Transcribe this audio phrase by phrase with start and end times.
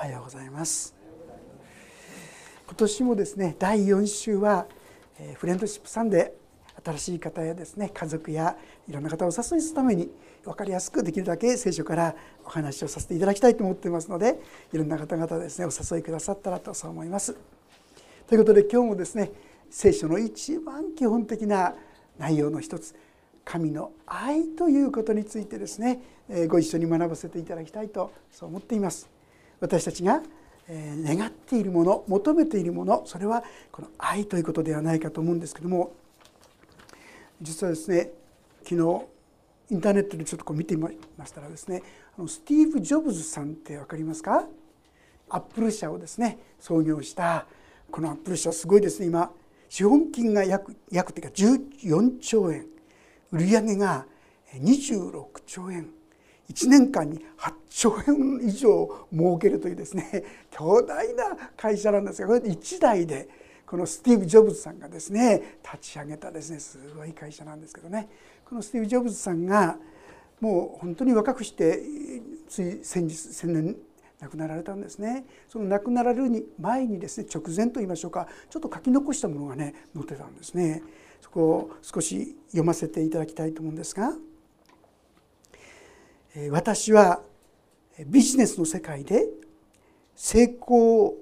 [0.00, 0.94] おはようございます
[2.66, 4.66] 今年もですね第4週は
[5.34, 6.32] フレンドシップさんで
[6.82, 8.56] 新しい方やですね家族や
[8.88, 10.10] いろんな方をお誘いするために
[10.42, 12.14] 分かりやすくできるだけ聖書から
[12.46, 14.40] お話をさせていただきたいと思っていますので
[14.72, 17.36] いろんな方々ですねお誘いくださったらとそう思います。
[18.26, 19.30] ということで今日もですね
[19.68, 21.74] 聖書の一番基本的な
[22.16, 22.94] 内容の一つ
[23.44, 26.00] 神の愛ということについてですね
[26.48, 29.19] ご一緒に学ばせていただきたいとそう思っています。
[29.60, 30.22] 私たちが
[30.68, 35.92] 願っているもの求めているものそれはこの愛ということではないかと思うんですけども
[37.42, 38.10] 実はですね
[38.62, 39.06] 昨日
[39.70, 40.82] インターネットでちょっとこう見てみ
[41.16, 41.82] ましたらですね
[42.26, 44.46] スティーブ・ジョブズさんって分かりますか？
[45.28, 47.46] アップル社をですね創業した
[47.90, 49.06] このアップル社すごいですね。
[49.06, 49.30] 今
[49.68, 52.66] 資本金が約約っていうか14兆円。
[53.30, 54.06] 売上が
[54.54, 55.88] 26兆円。
[56.50, 63.28] 1年間に8兆円以上儲けるというですね 巨大な会社なんですがこれ1台で
[63.64, 68.08] このスティーブ・ジョブズさんがですね立ち上げたですねすごい会社なんですけどね。
[68.44, 69.78] このスティーブ・ジョブズさんが
[70.40, 71.80] もう本当に若くして
[72.48, 73.76] つい先日先年
[74.18, 75.24] 亡くなられたんですね。
[75.48, 80.82] その亡くなられるに前にですね直前と言いましょうかちょっと書き残したものがね載ってたんですね。
[81.20, 84.14] そこを少し読ませていただきたいと思うんですが
[86.50, 87.22] 私は
[88.06, 89.26] ビジネスの世界で
[90.14, 91.14] 成功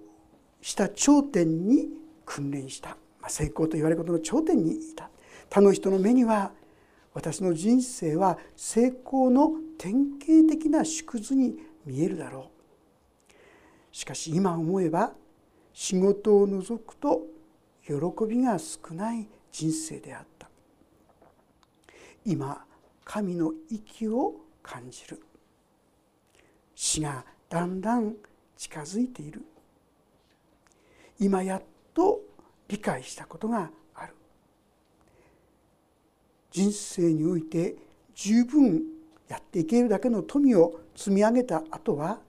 [0.61, 1.89] した頂点に
[2.27, 2.97] 訓練した。
[3.21, 5.09] ま成功と言われることの頂点にいた。
[5.49, 6.53] 他の人の目には
[7.15, 12.51] 私の人生は成功の典型的な縮図に見えるだろ
[13.31, 13.97] う。
[13.97, 15.15] しかし今思えば
[15.73, 17.23] 仕事を除くと
[17.87, 17.95] 喜
[18.29, 20.51] びが少ない人生であった。
[22.27, 22.63] 今
[23.05, 24.35] 神の息を
[24.69, 25.19] 感じる。
[26.75, 28.15] 死がだんだん
[28.59, 29.43] 近づいている。
[31.19, 31.63] 今やっ
[31.95, 32.21] と
[32.69, 34.13] 理解したことがある。
[36.51, 37.77] 人生において
[38.15, 38.83] 十分
[39.27, 42.21] やっていけるだけの富を積み上げた後は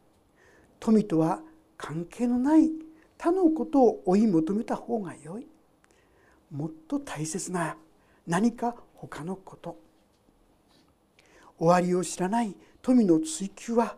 [0.80, 1.42] 富とは
[1.78, 2.70] 関係のない
[3.18, 5.48] 他のことを追い求めた方がよい。
[6.52, 7.76] もっと大切な
[8.26, 9.89] 何か他のこと。
[11.60, 13.98] 終わりを知らない富の追求は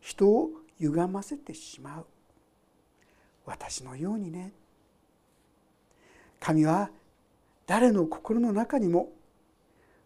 [0.00, 2.06] 人を歪ませてしまう。
[3.44, 4.52] 私のようにね。
[6.40, 6.90] 神は
[7.66, 9.08] 誰の心の中にも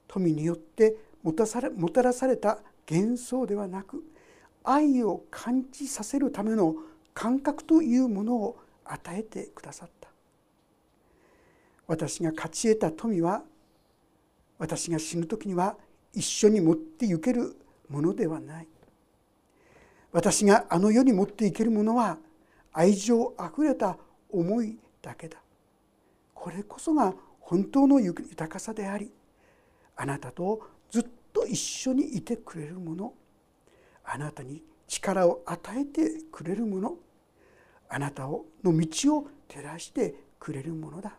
[0.06, 4.02] 富によってもたされもたらされた幻想ではなく
[4.64, 6.74] 愛を感じさせるための
[7.12, 10.08] 感覚というものを与えてくださった。
[11.86, 13.42] 私が勝ち得た富は
[14.58, 15.76] 私が死ぬ時には
[16.12, 17.56] 一緒に持って行ける
[17.88, 18.68] ものではない。
[20.12, 22.18] 私があの世に持っていけるものは
[22.72, 23.98] 愛情あふれた
[24.30, 25.38] 思いだけだ。
[26.34, 29.12] これこそが本当の豊かさであり
[29.96, 30.60] あなたと
[30.90, 33.14] ずっと一緒にいてくれるもの。
[34.04, 36.94] あなたに力を与えてくれるもの。
[37.88, 41.14] あなたの道を照らしてくれるものだ。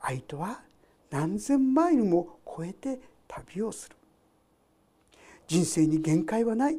[0.00, 0.60] 愛とは
[1.16, 3.96] 何千マイルも超えて旅をする。
[5.48, 6.76] 人生に限界はない。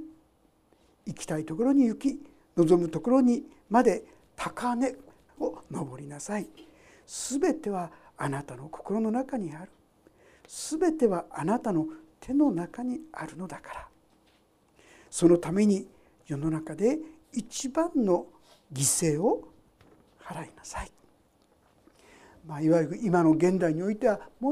[1.08, 2.20] 行きたいところに行き
[2.56, 4.04] 望むところにまで
[4.36, 4.96] 高値
[5.40, 6.48] を登りなさい。
[7.08, 9.72] 全てはあなたの心の中にある。
[10.48, 11.88] 全てはあなたの
[12.20, 13.88] 手の中にあるのだから。
[15.10, 15.88] そのために
[16.28, 17.00] 世の中で
[17.34, 18.28] 一番の
[18.72, 19.48] 犠牲を
[20.22, 20.92] 払いなさい、
[22.48, 24.50] まあ、いわゆる今の現代においては最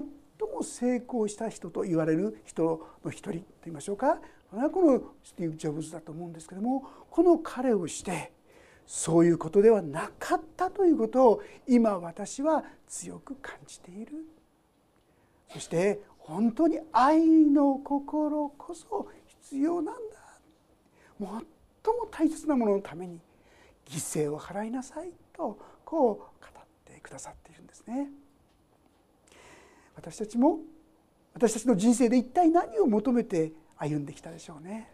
[0.53, 4.19] も成功した人と言われる人の一人と言いましょうか。
[4.51, 8.31] これはこのスティーブ・ジョブズだと思うんですけどもこの彼をして
[8.85, 14.25] そういうことではなかったということを今私は強く感じている。
[15.51, 20.25] そして本当に愛の心こそ必要なんだ。
[21.17, 21.41] 最も
[22.11, 23.19] 大切なもののために
[23.85, 26.25] 犠牲を払いなさいとこう語
[26.59, 27.44] ってくださっているんです
[27.87, 28.09] ね。
[29.95, 30.59] 私たちも
[31.33, 34.89] 私たちの人生で一体何を求めて歩んできたでしょうね。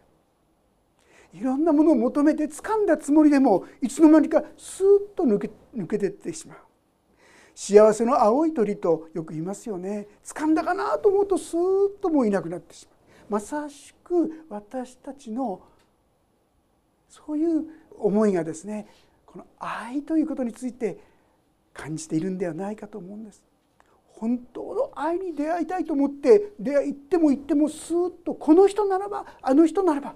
[1.33, 6.57] いろんなものを求めて掴んだつもりでもいつの間にかスーッと抜け抜けてってしまう
[7.55, 11.59] 幸せの青い鳥とよく言いますよね掴んだかなと思うとスー
[11.97, 12.85] ッともういなくなってし
[13.29, 15.61] まうまさしく私たちの
[17.07, 17.65] そういう
[17.97, 18.87] 思いがですね
[19.25, 20.97] この愛ということについて
[21.73, 23.43] 感じているんではないかと思うんです。
[24.07, 30.13] 本当の愛に出会いたいと思って出会いっても行ってもスーッとこの人ならばあの人ならば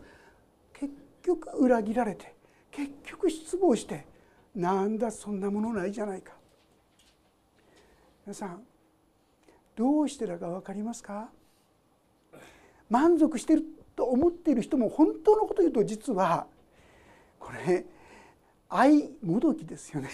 [0.74, 0.94] 結
[1.24, 2.36] 局裏切られて
[2.70, 4.06] 結局失望して
[4.54, 6.34] なんだそんなものないじゃないか。
[8.26, 8.64] 皆さん
[9.76, 11.30] どうしてだか分かりますか？
[12.90, 13.64] 満足してる
[13.96, 16.46] と思っている人も本当のこと言うと実は
[17.40, 17.86] これ
[18.70, 20.10] 愛もどきですよね。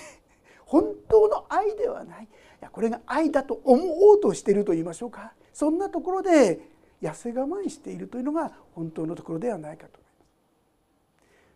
[0.71, 2.23] 本当の愛ではない。
[2.23, 2.27] い
[2.61, 5.33] やこれが愛だと思おうとしていると言いましょうか。
[5.51, 6.61] そんなところで
[7.01, 10.11] 痩せ我慢しているというのが本当のところではないかと思い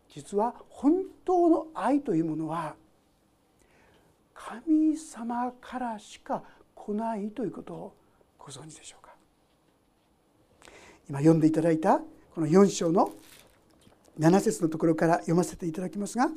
[0.03, 0.15] ます。
[0.15, 2.75] 実は本当の愛というものは
[4.33, 6.43] 神様からしか
[6.75, 7.93] 来ないということを
[8.37, 9.15] ご存知でしょうか。
[11.09, 12.01] 今読んでいただいた
[12.33, 13.13] この4章の
[14.19, 16.29] 7節のところから読ませていただきますが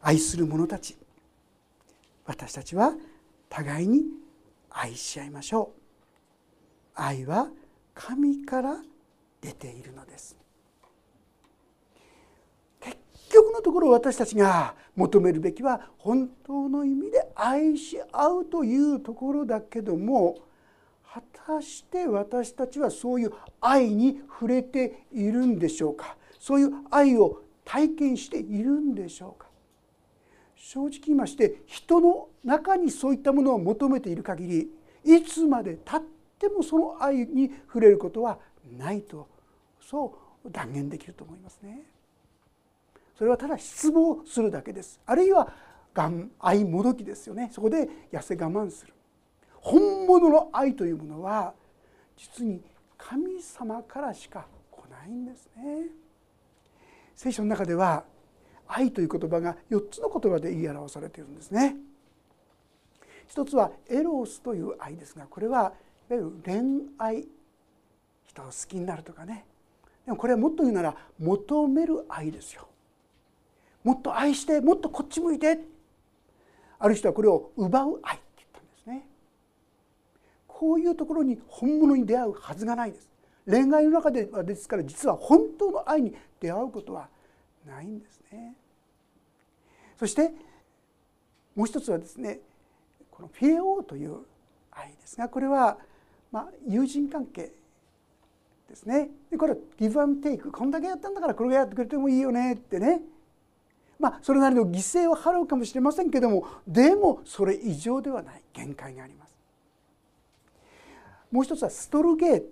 [0.00, 0.96] 愛する者たち
[2.26, 2.94] 私たちは
[3.48, 4.04] 互いに
[4.70, 5.80] 愛し合いましょう。
[6.94, 7.48] 愛は
[7.94, 8.76] 神から
[9.40, 10.36] 出ているのです。
[12.80, 12.96] 結
[13.30, 20.38] 局のところ私たちが求めるべきは本当の意味で愛し合うというところだけども
[21.12, 26.16] 果たして私たちはそういう愛に触れているんでしょうか？
[26.38, 29.45] そういう愛を体験しているんでしょうか？
[30.66, 34.68] 正直言いまして人の中にそういったものを求めている限り
[35.04, 36.02] いつまでたっ
[36.40, 38.40] てもその愛に触れることは
[38.76, 39.28] ないと
[39.80, 40.12] そ
[40.44, 41.82] う断言できると思いますね。
[43.16, 45.00] それはただ失望するだけです。
[45.06, 45.52] あるいは
[45.94, 47.48] がん愛もどきですよね。
[47.52, 48.92] そこで痩せ我慢する。
[49.60, 51.54] 本物の愛というものは
[52.16, 52.60] 実に
[52.98, 55.86] 神様からしか来ないんですね。
[57.14, 58.04] 聖書の中では
[58.68, 61.76] 愛という言葉が4つの言葉で言い表されているんですね。
[63.26, 65.72] 一つはエロスという愛ですがこれは
[66.08, 66.62] いわゆる恋
[66.98, 67.26] 愛
[68.26, 69.44] 人を好きになるとかね。
[70.04, 72.68] でもこれはもっと言うなら求める愛ですよ。
[73.82, 75.60] もっと愛してもっとこっち向いて。
[76.78, 79.06] ある人はこれを奪う愛って言ったんですね。
[80.46, 83.08] こういうところに本物に出会うはずがないです。
[83.46, 87.08] 恋愛の中ではですから実は本当の愛に出会うことは
[87.66, 88.54] ないんですね。
[89.98, 90.32] そして
[91.54, 92.40] もう一つはですね
[93.10, 94.18] このフィレオという
[94.70, 95.78] 愛ですがこれは
[96.30, 97.52] まあ友人関係
[98.68, 99.10] ですね。
[99.30, 100.52] でこれはギブアンテイク。
[100.52, 103.00] こんだけやったんだからこれがやってくれてもいいよねってね。
[103.98, 108.42] まあそれなりの犠牲を払うかもしれませんけどもでもそれ以上ではない。
[108.52, 109.34] 限界があります。
[111.30, 112.42] もう一つはストルゲー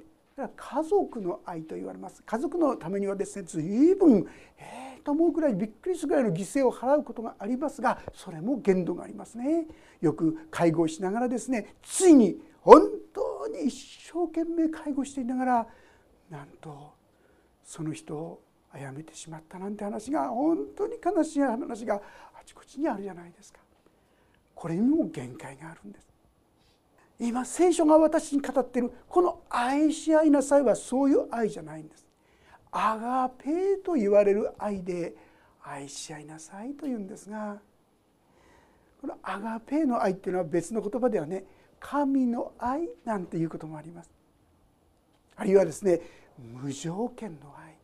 [0.56, 2.22] 家族の愛と言われます。
[2.22, 4.26] 家族のためにはですね随分
[4.58, 9.67] ええ、と思うくらいびっくりするぐらいの犠牲を払うことがありますがそれも限度がありますね。
[10.01, 15.67] よく介護をしながらですねついに本当に一生懸命介護していながら
[16.31, 16.93] なんと
[17.62, 18.43] その人を
[18.73, 22.01] 殺めてしまったなんて話が本当に悲しい話があ
[22.45, 23.61] ちこちにあるじゃないですか。
[24.55, 26.06] これにも限界があるんです。
[27.21, 32.05] 今聖書が私に語っているこの愛し合いなさいはそういう愛じゃないんです。
[32.76, 35.15] アガペーと言われる愛で
[35.62, 37.59] 愛し合いなさいというんですが
[39.00, 41.44] このアガペーの愛っていうのは別の言葉ではね
[41.79, 44.11] 神の愛なんていうこともあります。
[45.37, 46.00] あるいはですね
[46.38, 47.75] 無条件の愛。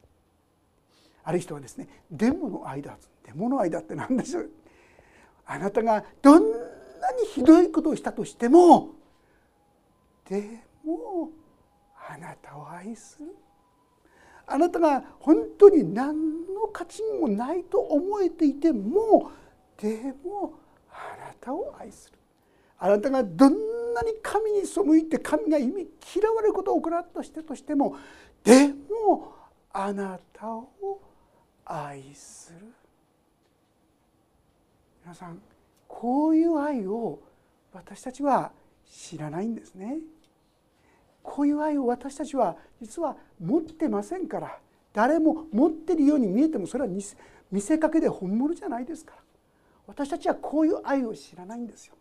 [1.23, 2.97] ある人はですねデモの愛だ。
[3.25, 4.50] デモの愛だって何でしょう。
[5.47, 6.59] あなたがどんな
[7.12, 8.95] にひどいことをしたとしても
[10.29, 11.31] でも
[12.09, 13.26] あなたを愛する。
[14.50, 19.30] あなたが本当に何の価値もないと思えていても
[19.80, 20.54] でも
[20.90, 22.19] あなたを愛する
[22.78, 23.52] あなたがどん
[23.95, 27.97] なに神に背いて神が意味嫌われることを行ったとしてとしても
[28.42, 28.69] で
[29.07, 29.35] も
[29.73, 31.00] あなたを
[31.64, 32.66] 愛する
[35.04, 35.40] 皆さん
[35.87, 37.21] こういう愛を
[37.73, 38.50] 私たちは
[38.85, 39.99] 知らないんですね。
[41.23, 44.59] こういう愛を私たちは実は持ってませんから
[44.93, 46.91] 誰も持ってるように見えてもそれは
[47.50, 49.19] 見せかけで本物じゃないですから
[49.87, 51.95] 私たちはこういう愛を知らないんですよ。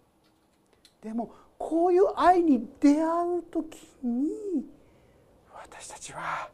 [1.02, 4.66] でもこういう愛に出会う時に
[5.54, 6.50] 私たちは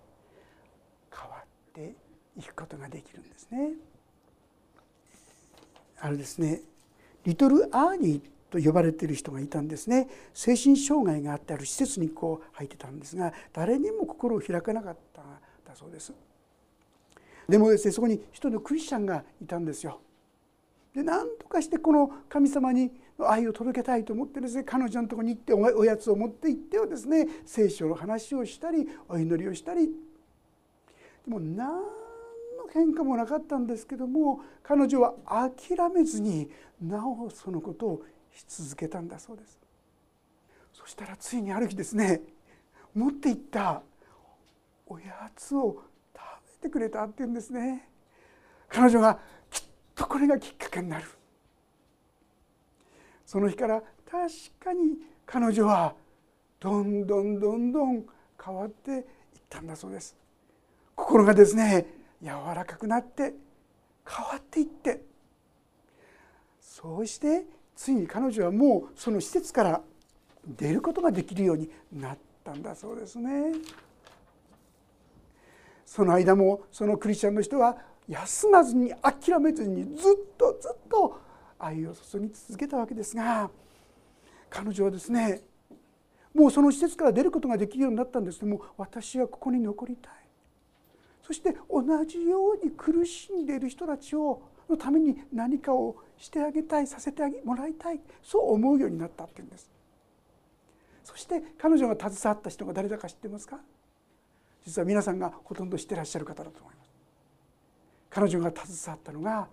[1.12, 1.94] 変わって
[2.38, 3.74] いくことができるんですね。
[6.00, 6.62] あれですね
[7.24, 10.08] リトル・アーニーと呼ばれている人がいたんですね。
[10.34, 15.26] 精神障害があってある施設にこう入ってたんですが誰にも心を開かなかったん
[15.66, 16.14] だそうです。
[17.48, 20.00] でもですねそこに一人のクリスチャンがいたんですよ。
[20.94, 29.88] で何とかしてこの神様に愛を届けたいと思ってですね彼女のとこに行っておやつを持って行ってはですね聖書の話をしたりお祈りをしたり。
[29.88, 29.92] で
[31.28, 31.84] も何の
[32.74, 36.50] 変化もなかったんですけども彼女は諦めずに
[36.82, 38.04] なおそのことを
[38.36, 39.60] し続けたんだそうです。
[40.74, 42.22] そしたらついにある日ですね
[42.94, 43.82] 持っていった
[44.86, 45.82] おやつを
[46.14, 46.22] 食
[46.62, 47.90] べてくれたっていうんですね。
[48.68, 49.64] 彼女がきっ
[49.96, 51.06] とこれがきっかけになる。
[53.26, 55.96] その日から確かに彼女は
[56.60, 58.06] どんどんどんどん
[58.44, 59.04] 変わっていっ
[59.50, 60.16] たんだそうです。
[60.96, 61.86] 心がですね
[62.22, 63.34] 柔らかくなって
[64.08, 65.02] 変わっていって。
[66.60, 67.46] そうして
[67.76, 69.82] ついに彼女はもうその施設から
[70.46, 73.54] 出ることができるようになったんだそうですね。
[75.86, 77.78] その間もそのクリスチャンの人は
[78.08, 81.20] 休まずに諦めずにずっとずっと
[81.58, 83.50] 愛を注ぎ続けたわけですが
[84.50, 85.42] 彼女はですね
[86.34, 90.14] もうその施設から出ることができるようになったんですけども私はここに残りたい
[91.26, 99.70] そして同じように苦しんでいる人たちをのために何かをしてあげたいさせてもらいたいそう思うようになったっていうんです。
[101.04, 103.60] そして彼女が携わった人が誰だか知ってますか？
[104.66, 106.90] 実は皆さんがほとんど知ってらっしゃる方だと思います。
[108.10, 109.48] 彼女が携わったのが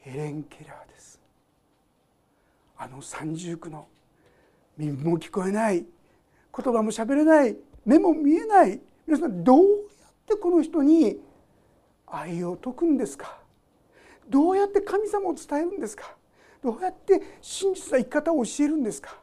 [0.00, 1.20] ヘレン・ケラーです。
[2.78, 3.88] あの三重苦の
[4.76, 5.86] 耳も聞こえない言
[6.72, 9.66] 葉も喋れない目も見えない皆さんどうやっ
[10.26, 11.18] てこの人に
[12.06, 13.38] 愛を説くんですか？
[14.28, 16.14] どうやって神様を伝えるんですか？
[16.62, 19.16] どうやって真実な生き方を教えるんですか？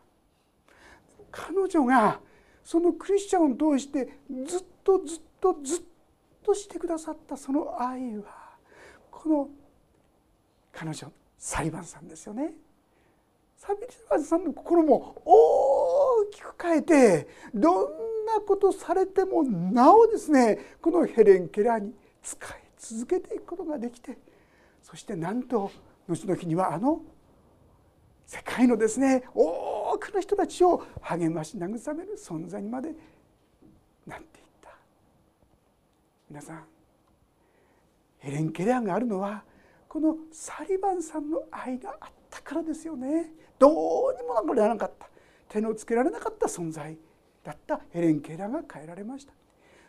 [1.31, 2.19] 彼女が
[2.63, 5.81] そのクリスチャンを通してずっとずっとずっ
[6.43, 8.23] としてくださったその愛は
[9.11, 9.49] この
[10.71, 12.53] 彼女サリバンさんですよね。
[13.57, 13.79] サリ
[14.09, 24.17] バンさんの心も大きく変えてどんなことされてもなおですねこのヘレン・ケラーに使い続けていくことができて
[24.83, 25.71] そしてなんと
[26.07, 27.01] 後の日にはあの
[28.25, 32.93] 世界のですね多くの人たちを励まし慰める存在にまで
[34.05, 34.69] なっていった。
[36.29, 36.63] 皆さん
[38.19, 39.43] ヘレン・ケレアがあるのは
[39.87, 43.31] このサリバンさんの愛があったからですよね。
[43.59, 43.73] どう
[44.15, 45.07] にもならなかった。
[45.47, 46.97] 手のつけられなかった存在
[47.43, 49.33] だったヘレン・ケラが変えられました。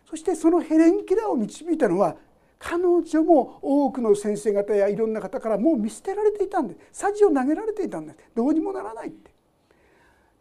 [0.05, 2.17] そしてそのヘレン・ケラを導いたのは
[2.67, 8.19] 彼女も多くの先生方やいろんな方からもう見捨てられていたんでさじを投げられていたんです。
[8.35, 9.31] どうにもならないって。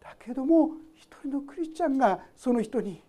[0.00, 3.02] だけども一人のクリスチャンがその人に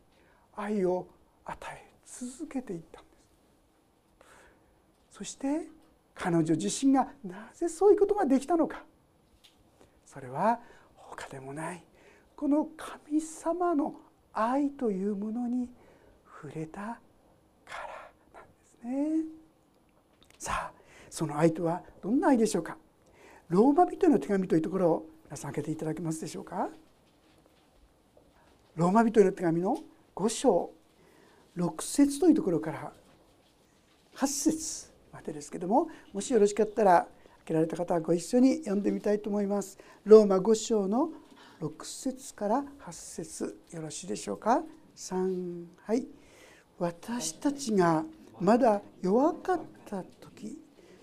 [0.53, 1.07] 愛を
[1.45, 3.09] 与え続けていったんで
[5.11, 5.17] す。
[5.17, 5.69] そして
[6.13, 8.83] 彼女自身がなぜそういうことができたのか。
[10.05, 10.59] それは
[10.93, 11.81] 他でもない。
[12.35, 13.95] この神様の
[14.33, 15.69] 愛というものに
[16.41, 16.99] 触れた
[20.37, 20.71] さあ
[21.09, 22.77] その愛とはどんな愛でしょうか？
[23.49, 26.69] ローマ人の手紙というところを皆さん開けていただけますでしょうか？
[28.75, 29.77] ローマ人の手紙の
[30.15, 30.71] 5章
[31.57, 32.91] 6節というところから
[34.17, 37.07] 8節までですけどももしよろしかったら開
[37.45, 39.77] けられた方はご一緒に読んでみたいと思います。
[40.03, 41.09] ローマ5章の
[41.61, 44.61] 6節から8節よろしいでしょうか
[44.95, 46.05] ？3はい。
[46.77, 48.03] 私たちが
[48.39, 50.59] まだ弱かった時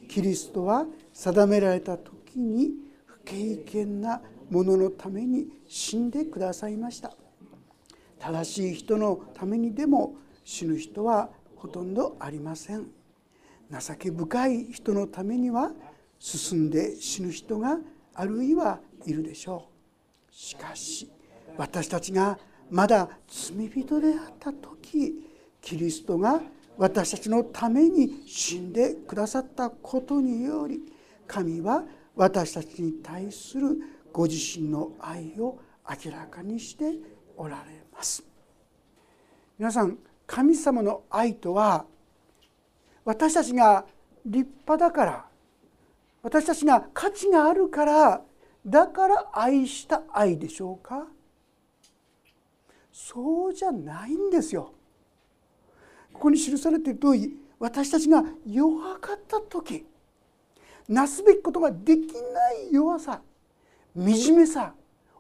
[0.09, 2.71] キリストは定められた時に
[3.07, 4.21] 不経験な
[4.51, 7.13] もののために死んでくださいました。
[8.19, 12.87] 正しい人のためにでも死ぬ人はほとんどありません。
[13.71, 15.73] 情け深い人のためには
[16.19, 17.79] 進んで死ぬ人が
[18.15, 19.69] あるいはいるでしょ
[20.31, 20.35] う。
[20.35, 21.11] しかし
[21.57, 22.39] 私たちが
[22.71, 25.15] まだ罪人であった時
[25.61, 26.43] キリストが
[26.77, 30.81] 私たちのために死んでくださったことにより
[31.27, 31.85] 神は
[32.17, 33.77] 私たちに対する
[34.13, 35.59] ご自身の愛を
[36.05, 36.99] 明らかにして
[37.37, 38.25] おられます
[39.59, 41.85] 皆さん神様の愛とは
[43.05, 43.85] 私たちが
[44.25, 45.25] 立派だから
[46.23, 48.23] 私たちが価値があるから
[48.65, 51.07] だから愛した愛でしょうか？
[52.93, 54.73] そうじゃないんですよ。
[56.13, 59.87] ここに記されている通り私たちが弱かった時
[60.89, 63.23] なすべきことができない弱さ
[63.95, 64.75] 惨めさ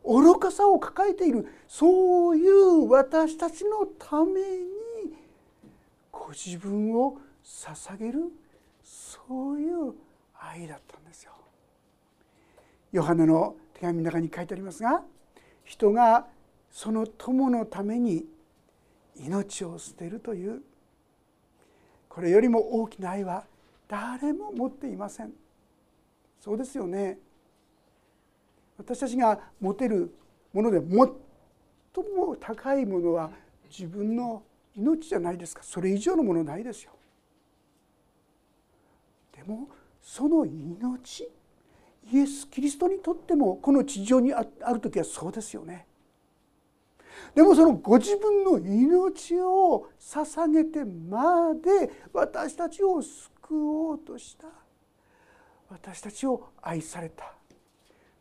[0.04, 5.16] 愚かさを抱えているそういう私たちのために
[6.11, 8.32] ご自分を捧げる
[8.82, 9.94] そういう
[10.34, 11.32] 愛だったんですよ。
[12.90, 15.02] ヨハネの手紙の中に書いてありますが
[15.64, 16.26] 人が
[16.70, 18.26] その友のために
[19.16, 20.62] 命を捨てるという
[22.12, 23.47] これよりも大きな愛は
[23.88, 25.33] 誰も持っていません。
[26.38, 27.19] そうですよね。
[28.76, 30.14] 私たちが持てる
[30.52, 30.90] もので最
[32.14, 33.31] も高いものは
[33.71, 34.42] 自分の
[34.76, 35.62] 命じゃないですか。
[35.62, 36.92] それ以上のものないですよ。
[39.35, 39.71] でも
[40.02, 41.31] その命
[42.12, 45.87] イエス・キリストにとってもこの地上にある時はそうですよね。
[47.35, 54.49] でもそのご自分の命を捧げてまで私たちを救おうとした。
[55.71, 57.33] 私たちを愛された。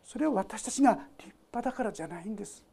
[0.03, 2.63] それは私たちが立派だからじゃないんです。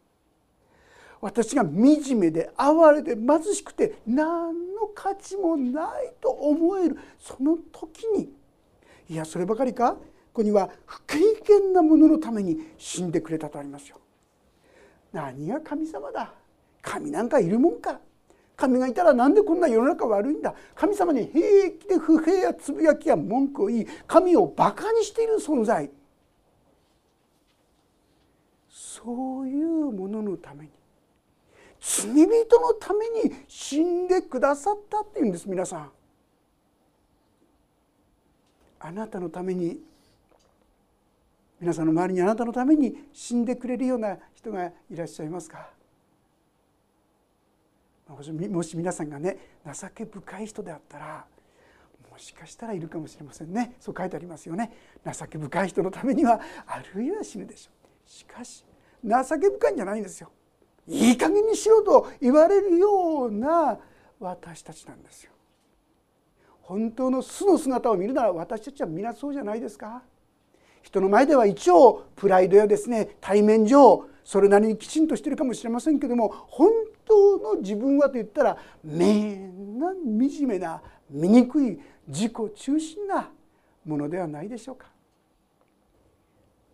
[1.20, 6.96] 私が惨めで哀れで貧しくて何の価値もないと思える。
[7.18, 8.32] その時に
[9.08, 9.94] いやそればかりか？
[9.94, 9.98] こ
[10.34, 13.96] こには不経験なもののために死んでくれたとありますよ。
[15.12, 16.32] 何が神様だ？
[16.82, 18.00] 神なんかいるもんか？
[18.56, 20.54] 神がいたらなんでこんな世の中悪いんだ？
[20.74, 25.90] 神様に平気で不平やつぶやきや文句を言い神をバカにしている存在。
[28.70, 30.70] そういうもののために
[31.80, 32.26] 罪人
[32.60, 35.90] のために死んでくださったっていうんです皆さん。
[38.80, 39.80] あなたのために
[41.60, 45.70] 皆さんの周りにあなたのために死んでくれるような人がいらっしゃいますか？
[48.08, 49.36] もし皆さんがね
[49.66, 51.26] 情け深い人であったら
[52.10, 53.76] もしかしたらいるかもしれませんね。
[53.80, 54.72] そう書いてありますよね。
[55.04, 57.70] 情け深い人のためにはあるいは死ぬでしょ
[58.06, 58.10] う。
[58.10, 58.64] しかし
[59.04, 60.30] 情け深いんじゃないんですよ。
[60.86, 63.78] いい加減にしろと言われるような
[64.18, 65.32] 私たちなんですよ。
[66.62, 70.02] 本当の素の姿を見るなら私たちは皆そうじゃないですか。
[70.82, 76.70] 人の前では一応プライドやですね対面上それなりにきちんとしてるかもしれませんけども本
[77.06, 83.30] 当の自分はと言ったらみんな惨めな醜い自己中心な
[83.85, 84.87] ものではないでしょうか。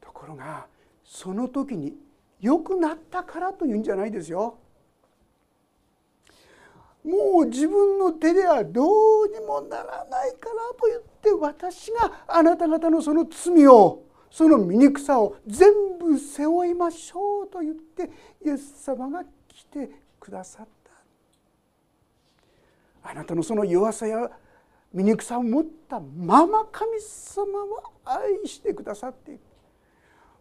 [0.00, 0.66] ところが
[1.04, 1.94] その時に
[2.40, 4.58] 良くなったからというんじゃないですよ。
[7.04, 18.10] もう自分の手ではどうにもならないからと言って私があなた方のその罪をその醜さを全部背負いましょうと言って
[18.44, 20.66] イエス様が来てくださっ
[23.02, 23.10] た。
[23.10, 24.30] あなたのその弱さや
[24.92, 29.40] 醜さを持ったまま神様は愛してくださっている。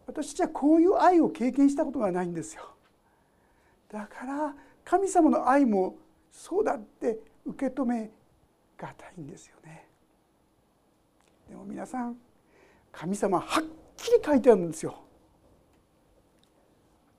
[0.06, 2.62] 私たちはこういう愛を経験したことがないんですよ
[3.90, 5.96] だから神様の愛も
[6.34, 8.10] そうだって受け止め
[8.76, 9.86] がたいんですよね。
[11.48, 12.16] でも皆さん
[12.90, 13.64] 神様はっ
[13.96, 14.96] きり書いてあるんですよ。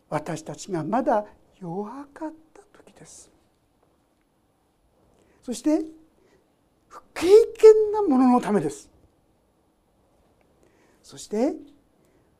[0.09, 1.25] 私たちがまだ
[1.59, 3.31] 弱かった時です。
[5.41, 5.81] そして
[6.89, 7.25] 不経
[7.57, 8.89] 験なもののためです。
[11.01, 11.53] そして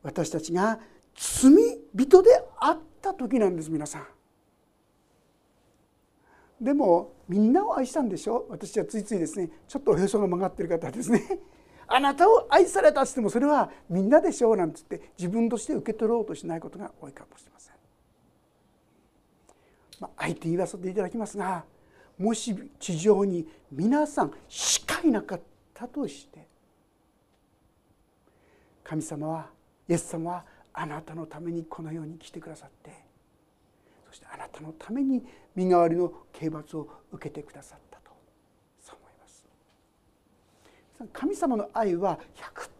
[0.02, 0.78] 私たちが
[1.14, 1.52] 罪
[1.94, 4.15] 人であった時なんです皆さん。
[6.60, 8.46] でもみんなを愛したんでしょ？
[8.48, 11.40] 私はついついですねちょっとおへそが曲がってる方ですね
[11.86, 17.74] あなたを愛されたってってもそれはみんなでしょうなんつって自分として受け取ろうとしないことが多いかもしれません。
[20.00, 21.64] まあ、あえて言わせていただきますが
[22.18, 25.40] もし地上に皆さんしかいなかっ
[25.72, 26.46] たとして
[28.84, 29.50] 神様は
[29.88, 33.05] イエス様はあなたのためにこの世に来てくださって
[34.16, 35.22] してあなたのために
[35.54, 38.10] 身代わりの刑罰を受けてくださったと。
[38.80, 39.46] そう思います。
[41.12, 42.18] 神様の愛は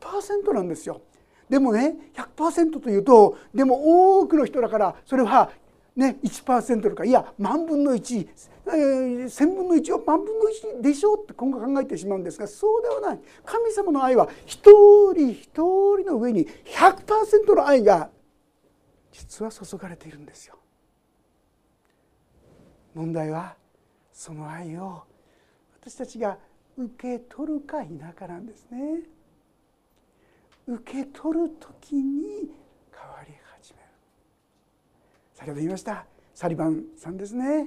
[0.00, 1.00] 100%なんですよ。
[1.48, 5.50] でもね100%というとでも多くの人だからそれは
[5.94, 8.28] ね1%とかいや万分の1、
[8.66, 10.46] えー、1000分の1を万分の
[10.78, 13.20] 1でしょうって今後考えてしまうんですがそうではない。
[13.44, 18.10] 神様の愛は一人一人の上に100%の愛が
[19.12, 20.56] 実は注がれているんですよ。
[22.96, 23.54] 問題は
[24.10, 25.04] その愛を
[25.78, 26.38] 私たちが
[26.78, 29.02] 受け取るか否かなんですね。
[30.66, 32.50] 受け取る時に
[32.90, 33.86] 変わり始める
[35.34, 37.64] 先ほど言いましたサリバンさんですね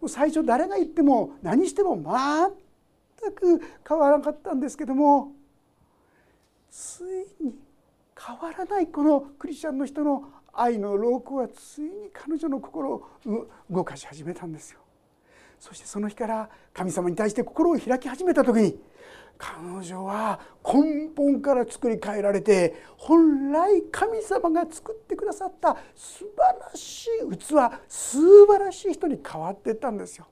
[0.00, 5.32] もう最初誰が言っても何しても全く変わらなかったんですけども
[6.70, 7.02] つ
[7.40, 7.54] いに
[8.18, 10.24] 変わらないこのクリスチャンの人の
[10.56, 13.06] 愛の老子はついに彼女の心を
[13.70, 14.80] 動かし始めたんですよ。
[15.58, 18.78] そしてその日から神様に対して心を開き始めた時に
[19.38, 27.44] 彼女は根本から作り変えられて本来神様が作ってくださった素晴らしい器
[27.88, 30.26] 素晴らしい人に変わっていったんですよ。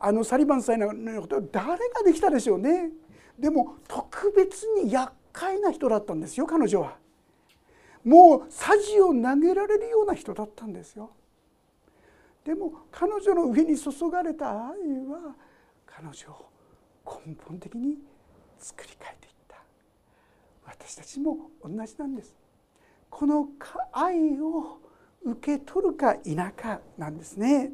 [0.00, 2.90] あのサリバンさんのようことは誰ができたでしょうね。
[3.38, 6.96] でも特別に厄介な人だったんですよ彼女は。
[8.08, 11.10] もうさじを投げられるような人だったんですよ。
[12.42, 14.56] でも彼女の上に注がれた愛
[15.06, 15.34] は
[15.84, 16.48] 彼女を
[17.26, 17.98] 根本的に
[18.58, 19.56] 作り変えていった。
[20.64, 22.34] 私たちも同じなんです。
[23.10, 23.50] この
[23.92, 24.78] 愛を
[25.22, 27.72] 受け取るか否かなんですね。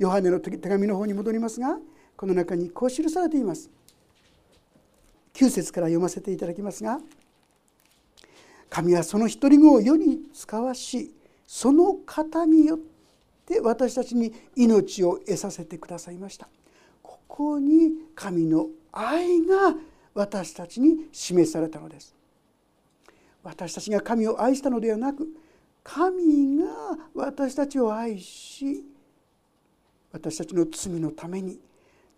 [0.00, 1.78] ヨハネの手紙の方に戻りますが
[2.16, 3.70] この中にこう記されています。
[5.34, 6.98] 9節から読ませていただきますが
[8.74, 11.14] 神はその一人子を世に使わし
[11.46, 12.78] その方によっ
[13.46, 16.48] て私たちに命を得させてくださいました。
[17.00, 19.76] ここに神の愛が
[20.12, 22.16] 私たちに示されたのです。
[23.44, 25.28] 私たちが神を愛したのではなく
[25.84, 26.64] 神が
[27.14, 28.82] 私たちを愛し
[30.10, 31.60] 私たちの罪のために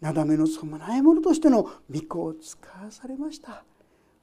[0.00, 3.62] なだめの備え物としての御子を使わされました。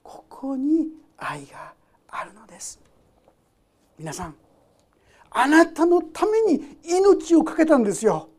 [0.01, 1.75] ここに愛が
[2.15, 2.79] あるのです。
[3.97, 4.35] 皆さん
[5.31, 8.29] あなたのために命を懸けたんですよ。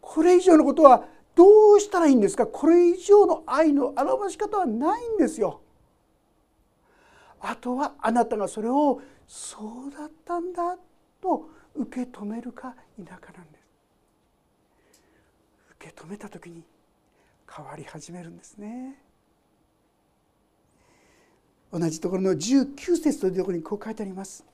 [0.00, 2.46] これ以上のことはどうしたらいいんですか？
[2.46, 5.62] これ以上の愛の表し方はないんですよ。
[7.40, 10.76] あとはあなたがそれをそうだったんだ
[11.22, 13.58] と受け止めるか否かなんで
[14.90, 15.02] す。
[15.78, 16.62] 受け止めた時に
[17.50, 19.01] 変わり始めるんですね。
[21.72, 24.44] 同じところの19節というところにこう書いてあります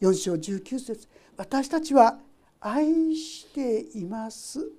[0.00, 2.18] 4章19節私たちは
[2.60, 4.70] 愛しています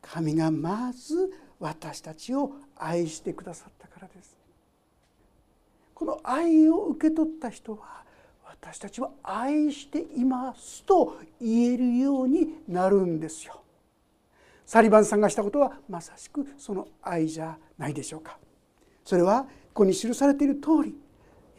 [0.00, 4.36] 神がまず私たちを愛してくださったからです
[5.94, 7.98] この愛を受け取った人は
[8.60, 13.60] 私たちは愛していますと言えるようになるんですよ。
[14.66, 18.38] サリバンさんがしたことはまさしくその愛じゃないでしょうか。
[19.04, 19.46] それは
[19.78, 20.90] ここに記されている通り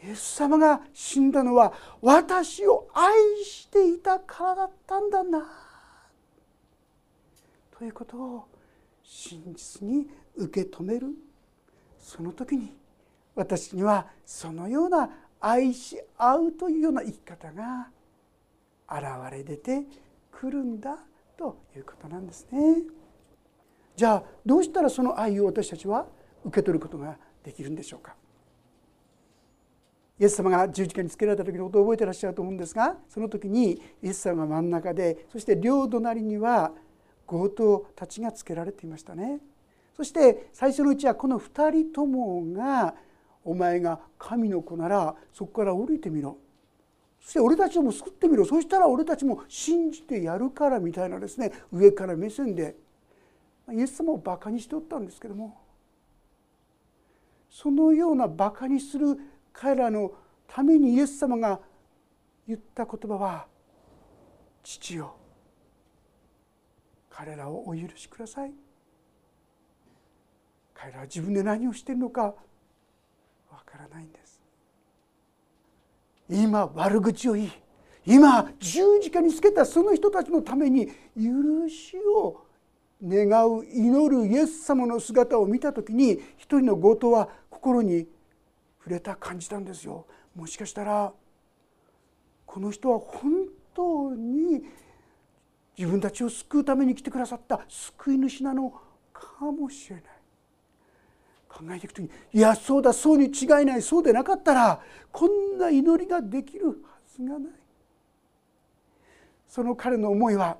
[0.06, 5.46] イエス様が死んだのは私を愛していたからだったんだな
[7.78, 8.44] ということを
[9.02, 10.06] 真実に
[10.36, 11.06] 受け止める
[11.98, 12.74] その時に
[13.34, 15.08] 私にはそのような
[15.40, 17.88] 愛し合うというような生き方が
[18.86, 19.84] 現れ出て
[20.30, 20.98] くるんだ
[21.38, 22.82] ということなんですね。
[23.96, 26.06] じゃあどうしたらその愛を私たちは
[26.44, 28.14] 受け取ることができるんでしょうか？
[30.18, 36.72] イエス様が十字架につけられた時のことを覚えてらっしゃると思うんですがその時にイエス様が真ん中でそして両隣には
[37.26, 39.38] 強盗たちがつけられていましたね。
[39.96, 42.94] そして最初のうちはこの2人ともが
[43.44, 46.38] お前が神の子ならそこから降りてみろ
[47.20, 52.76] そして俺たちも救ってみろそしたら俺たちも信じてやるからみたいなですね上から目線で
[53.72, 55.58] イエス様をバカにしておったんですけども
[57.50, 59.18] そのようなバカにする
[59.52, 60.12] 彼らの
[60.46, 61.60] ためにイエス様が
[62.46, 63.46] 言った言葉は
[64.62, 65.16] 「父よ。
[67.10, 68.54] 彼らをお許しください」
[70.72, 72.34] 彼らは自分で何をしているのか
[73.50, 74.30] わからないんです。
[76.30, 77.52] 今悪口を言い
[78.06, 80.86] 今十字架につけたその人たちのために
[81.16, 82.46] 許しを
[83.02, 87.28] 願う祈るイエス様の姿を見た時に一人の強盗は
[87.60, 88.06] 心に
[88.78, 90.06] 触れた感じたんですよ。
[90.34, 91.12] もしかしたら
[92.46, 94.64] この人は本当に
[95.76, 98.72] 自分たちを救うために来てくださった救い主なの
[99.12, 100.04] かもしれない。
[101.48, 106.74] 考えていくとにいやそうだそうに違いないそうでなかったらこんな祈りができるは
[107.14, 107.52] ずがない。
[109.46, 110.56] その彼の思いは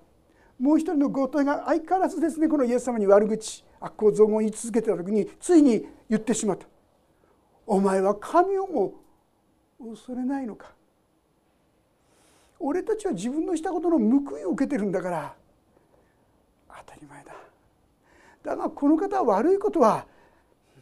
[0.59, 6.67] もう一人の強盗が相変わらずですねこのイエス様に悪口悪行造語を言い続けてた時についに言ってしまった
[7.71, 8.95] 「お前は神をも
[9.79, 10.73] 恐れないのか」
[12.59, 15.37] 俺たちは自分のしたことの報いを受けてるんだから。
[16.69, 17.33] 当たり前だ。
[18.43, 20.05] だがこの方は悪いことは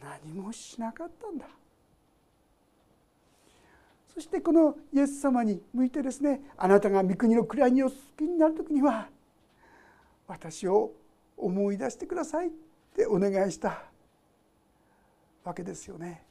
[0.01, 1.47] 何もしなかったんだ。
[4.11, 9.07] そしてこのイエス様に向いてですねあなたが御国の位を好きになる時には
[10.27, 10.91] 私を
[11.37, 12.51] 思い出してくださいっ
[12.95, 13.83] てお願いした
[15.43, 16.28] わけですよね。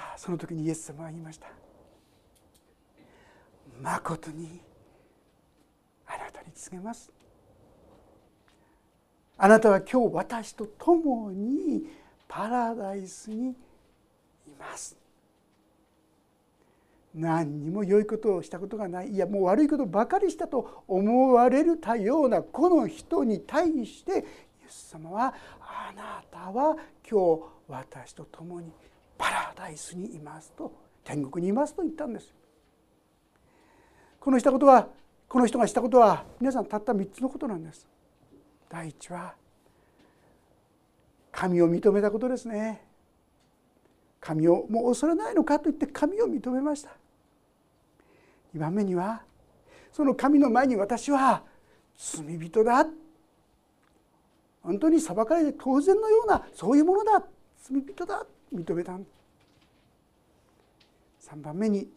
[0.00, 1.48] さあその時にイエス様は言いました
[3.82, 4.62] 「まことに
[6.06, 7.12] あなたに告げます」
[9.36, 11.86] あなたは今日私と共に
[12.26, 13.54] パラダイスにい
[14.58, 14.96] ます。
[17.14, 19.10] 何にも良いことをしたことがない。
[19.10, 24.24] いやもう悪いことばかりしたと思われるたようなこの人に対してイエ
[24.68, 28.72] ス様は「あなたは今日私と共に
[29.20, 30.72] パラダイスにいます」と
[31.04, 32.34] 天国にいますと言ったんです。
[34.18, 34.88] このしたことは
[35.28, 37.86] この人がしたことは皆さんたった3つのことなんです。
[38.68, 39.34] 第一は
[41.30, 42.90] 神を認めたことですね。
[44.20, 46.90] 神をもう恐れないのかと言って神を認めました
[48.54, 49.22] 2番目には
[49.92, 51.42] その神の前に私は
[51.96, 52.86] 罪人だ
[54.62, 57.24] 本当に裁かれて当然のようなそういうものだ
[57.62, 58.98] 罪人だ認めた
[61.20, 61.88] 3番目に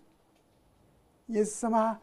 [1.30, 2.00] イエス様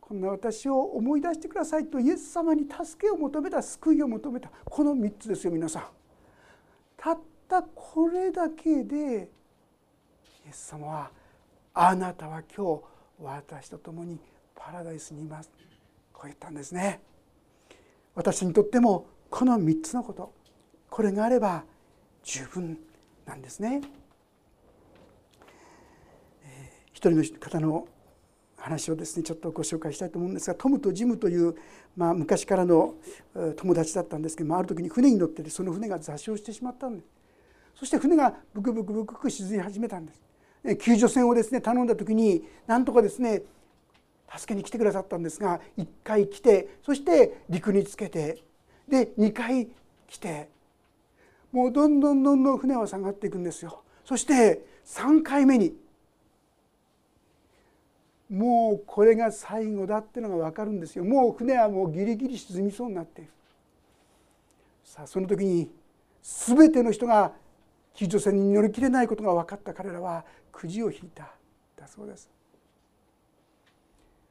[0.00, 5.84] こんな私を思い出してくださいとイエス様に助けを求めた救いを求めたこの3つですよ皆さん。
[6.96, 9.30] たったこれだけで
[10.46, 11.10] イエス様は
[11.72, 12.82] 「あなたは今日
[13.18, 14.18] 私と共に
[14.54, 15.50] パラダイスにいます」
[16.12, 17.00] こう言ったんですね。
[18.14, 20.32] 私にとってもこの3つのこと
[20.90, 21.64] これがあれば
[22.22, 22.78] 十分
[23.26, 23.80] なんですね。
[26.92, 27.86] 一人の方の
[28.56, 31.54] 話をですねちょっとご紹介したいと思うんですがトムとジムという、
[31.96, 32.94] まあ、昔からの
[33.56, 37.08] 友達だったんですけどもある時に船に乗っててその船が座礁してしまったんです
[37.74, 40.22] そして船がブクブクブクブク沈み始めたんです
[40.76, 43.42] 救助船をですね頼んだ時になんとかですね
[44.34, 48.42] 助けに来てくださったんですが1回来てそして陸につけて
[48.88, 49.68] で2回
[50.08, 50.48] 来て
[51.54, 53.84] もうどんどんどんどん船は下がっていくんですよ。
[54.04, 55.72] そして3回目に
[58.28, 61.04] もうこれが最後だっていうのが分かるんですよ。
[61.04, 63.30] もう船はもうギリギリ沈みそうになっている。
[64.82, 65.70] さあその時に
[66.24, 67.30] 全ての人が
[67.94, 71.30] 救助船に乗り切れないことが分かった彼らはくじを引いた
[71.76, 72.28] だそうです。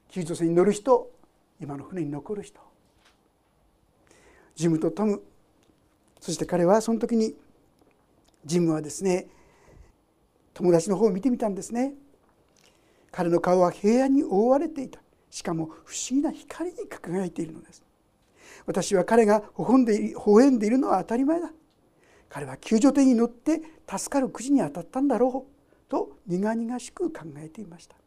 [0.10, 1.10] 救助船に乗る人
[1.62, 2.60] 今の船に残る人。
[4.56, 5.24] ジムとトム
[6.24, 7.36] そして彼はその時に
[8.46, 9.28] ジムはですね
[10.54, 11.96] 友達の方を見てみたんですね。
[13.12, 15.02] 彼の顔は平安に覆われていた。
[15.30, 17.84] しかも不思議な光に輝いているのです。
[18.66, 21.52] 私は彼が微笑んで微笑んでいるのは当たり前だ。
[22.30, 27.98] 彼は救助艇に乗って助かるくじに当たったんだろうと苦々しく考えていました。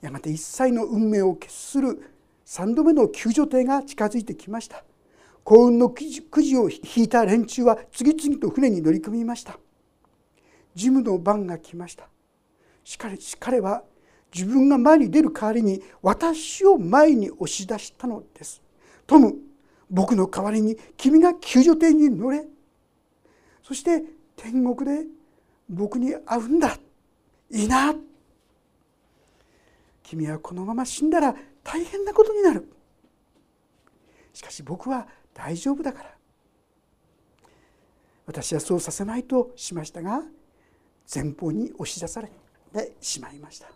[0.00, 2.10] やがて一切の運命を決する
[2.44, 4.82] 3度目の救助艇が近づいてきました。
[5.44, 6.02] 幸運のく
[6.42, 9.58] じを引いた連中は次々と船に乗り込みました。
[10.74, 12.08] ジムの番が来ました。
[12.82, 13.84] しかし彼は
[14.32, 18.62] 自分が前に出る代わりに私を前に押し出したのです。
[19.06, 19.34] トム
[19.90, 22.44] 僕の代わりに君が救助艇に乗れ。
[23.62, 24.02] そして
[24.36, 25.06] 天国で
[25.68, 26.78] 僕に会うんだ。
[27.50, 27.94] いいな。
[30.02, 32.68] 君はこのまま死んだら大変なことになる。
[34.32, 36.14] しかし僕は大丈夫だから。
[38.26, 40.22] 私はそうさせまいとしましたが
[41.12, 42.28] 前方に押し出され
[42.72, 43.68] てしまいました。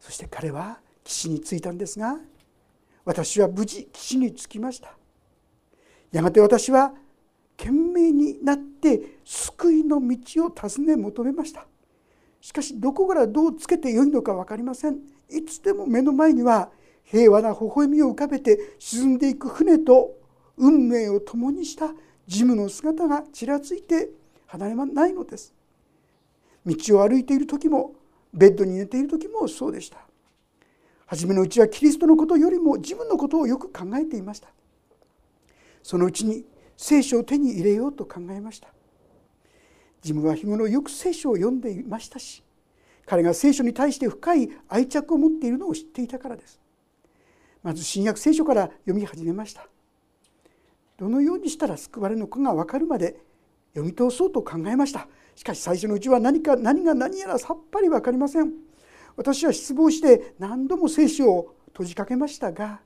[0.00, 2.16] そして彼は岸に着いたんですが
[3.04, 4.96] 私は無事岸に着きました。
[6.10, 6.92] やがて私は
[7.56, 11.66] 懸命になって救いの道を尋ね求めました。
[12.40, 14.98] しかしどこからどうつけてよいのか分かりません。
[15.30, 16.70] いつでも目の前には
[17.06, 20.14] 平和な微笑みを浮かべて沈んでいく船と
[20.56, 21.90] 運命を共にした
[22.26, 24.10] ジムの姿がちらついて
[24.46, 25.54] 離れないのです。
[26.64, 27.94] 道を歩いている時も
[28.32, 29.98] ベッドに寝ている時もそうでした。
[31.06, 34.48] 初めのうちはキリストのことよりも自分のことをよく考えていました。
[35.82, 36.44] そのうちに
[36.76, 38.68] 聖書を手に入れようと考えました。
[40.02, 42.44] ジムは日頃よく聖書を読んでいましたし
[43.06, 46.60] 彼が聖書に対して深い愛着を持っているのを知っていたからです。
[47.66, 49.66] まず新約聖書から読み始めました。
[50.98, 53.16] どのようにしたら救われるのかが分かるまで
[53.74, 55.08] 読み通そうと考えました。
[55.34, 58.52] しかし最初のうちは何か何が何やらさっぱり分かりません。
[59.16, 62.78] 私は失望して何度も聖書を閉じかけましたが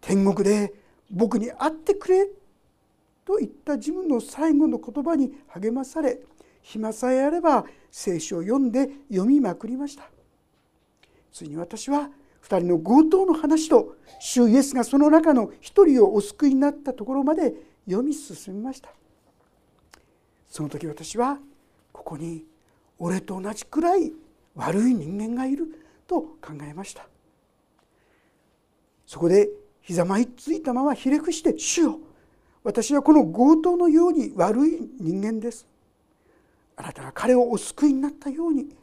[0.00, 0.74] 天国で
[1.08, 2.26] 僕に会ってくれ
[3.24, 6.18] といった自分の最後の言葉に励まされ
[6.62, 10.10] 暇さえあれば聖書を読んで読みまくりました。
[11.32, 12.10] ついに私は
[12.42, 17.54] 2人の強盗の話と主イエスがその中の1人をお救いになったところまで
[17.86, 18.90] 読み進みました。
[20.48, 21.38] その時私は
[21.92, 22.44] ここに
[22.98, 24.12] 俺と同じくらい
[24.54, 25.66] 悪い人間がいる
[26.06, 27.06] と考えました。
[29.06, 29.48] そこで
[29.80, 31.98] ひざまいついたままひれ伏して「主よ
[32.64, 35.66] 私はこの強盗のように悪い人間です」
[36.76, 38.74] あなたが彼をお救いになったように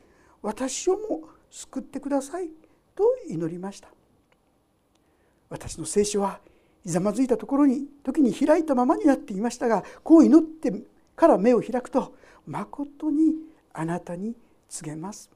[0.41, 2.49] 私をも救ってください。
[2.99, 3.87] と祈りました。
[5.49, 6.41] 私の聖書は
[6.83, 10.73] ひざまずいたところに時に開いたままになっていましたがこう祈って
[11.15, 12.13] から目を開くと
[12.45, 13.35] まことに
[13.73, 14.35] あなたに
[14.67, 15.31] 告げます。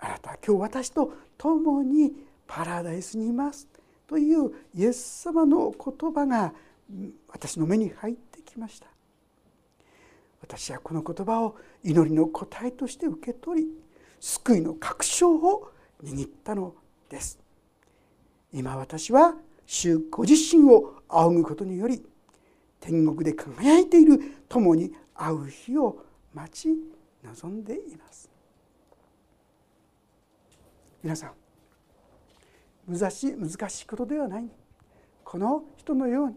[0.00, 2.12] あなたは今日私と共に
[2.48, 3.68] パラダイスにいます。
[4.08, 6.52] というイエス様の言葉が
[7.28, 8.88] 私の目に入ってきました。
[10.40, 13.68] 私はこの言葉を祈りの答えとして受け取り
[14.18, 15.70] 救いの確証を
[16.04, 16.74] 握ったの
[17.08, 17.38] です。
[18.52, 19.34] 今私は
[19.66, 22.04] 主ご自身を仰ぐことにより
[22.80, 26.68] 天国で輝いている共に会う日を待ち
[27.24, 28.30] 望んでいます。
[31.02, 31.32] 皆さん
[32.92, 34.48] 難しい難しいことではない。
[35.24, 36.36] この人のように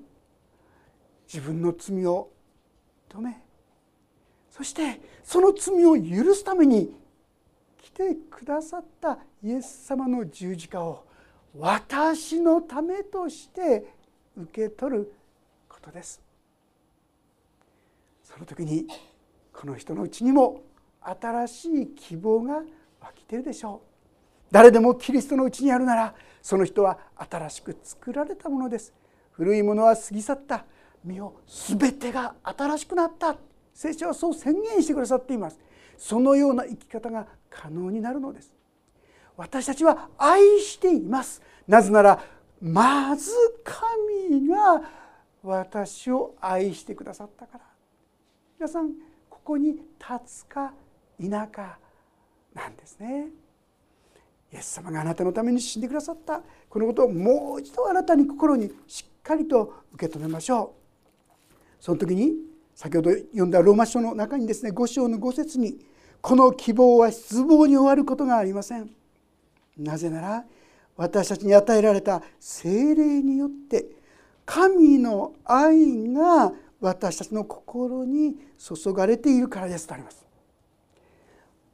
[1.32, 2.30] 自分の罪を
[3.10, 3.38] 止め
[4.50, 6.92] そしてその罪を許すために
[7.88, 11.06] 来てくださったイエス様の十字架を
[11.58, 13.86] 私のためとして
[14.36, 15.14] 受け取る
[15.70, 16.22] ことです。
[18.24, 18.88] その時に
[19.54, 20.64] この人のうちにも
[21.02, 22.64] 新しい希望が湧
[23.16, 23.88] きてるでしょう。
[24.52, 28.94] 誰でもキリストのうちにあるならその人は新しく作られたものです。
[29.32, 30.66] 古いものは過ぎ去った。
[31.06, 33.38] 身を全てが新しくなった。
[33.74, 35.58] 聖書はそう宣言してくださっています。
[35.98, 38.54] そのような生き方が可能になるのです。
[39.36, 41.42] 私たちは愛しています。
[41.68, 42.24] なぜなら
[42.62, 43.32] まず
[43.64, 44.82] 神が
[45.44, 47.64] 私を愛してくださったから。
[48.58, 48.94] 皆さん
[49.30, 49.82] ここに立
[50.26, 50.74] つか
[51.20, 51.78] 否か
[52.54, 53.28] なんですね。
[54.52, 56.42] イエス様があなたのために死んでくださった。
[56.70, 60.74] このことをもう一度あなたに心にしっかりと受け止めましょ
[61.50, 61.54] う。
[61.80, 62.34] その時に
[62.78, 65.80] 先ほど読んだローマ書の中にですね5章の5節に
[66.22, 68.92] この希望は失望に終わることがありません。
[69.80, 70.46] なぜなら
[70.96, 73.88] 私たちに与えられた精霊によって
[74.46, 80.24] 神の愛が私たちの心に注がれているからですとあります。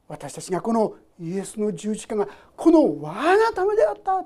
[0.08, 4.24] 私たちがこのイエスの十字架がこの我がためであった。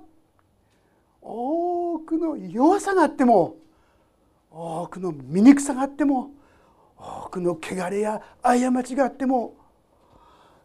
[1.20, 3.56] 多くの弱さがあっても
[4.52, 6.37] 多くの醜さがあっても
[6.98, 9.54] 多くの汚れや過ちがあっても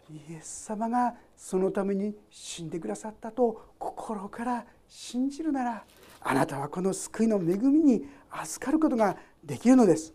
[0.10, 5.84] イエス様がそのために死んでくださったと心から信じるなら
[6.22, 10.14] あなたはこの救いの恵みに預かることができるのです。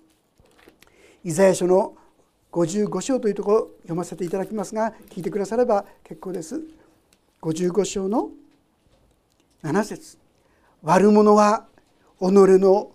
[1.23, 1.97] イザヤ書の
[2.53, 6.63] 55章というところを読ませていただきますが聞いてくだされば結構です。
[7.43, 8.31] 55章の
[9.63, 10.19] 7節
[10.83, 11.67] 悪者は
[12.19, 12.93] 己の